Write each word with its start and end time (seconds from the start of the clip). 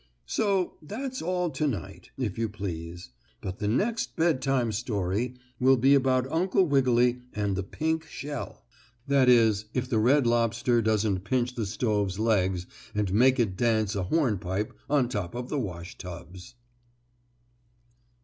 So 0.25 0.77
that's 0.81 1.21
all 1.21 1.51
to 1.51 1.67
night, 1.67 2.09
if 2.17 2.35
you 2.35 2.49
please, 2.49 3.11
but 3.39 3.59
the 3.59 3.67
next 3.67 4.15
Bedtime 4.15 4.71
Story 4.71 5.35
will 5.59 5.77
be 5.77 5.93
about 5.93 6.25
Uncle 6.31 6.65
Wiggily 6.65 7.21
and 7.35 7.55
the 7.55 7.61
pink 7.61 8.07
shell 8.07 8.65
that 9.05 9.29
is 9.29 9.65
if 9.75 9.87
the 9.87 9.99
red 9.99 10.25
lobster 10.25 10.81
doesn't 10.81 11.19
pinch 11.19 11.53
the 11.53 11.67
stove's 11.67 12.17
legs 12.17 12.65
and 12.95 13.13
make 13.13 13.39
it 13.39 13.55
dance 13.55 13.95
a 13.95 14.05
hornpipe 14.05 14.73
on 14.89 15.07
top 15.07 15.35
of 15.35 15.49
the 15.49 15.59
washtubs. 15.59 16.55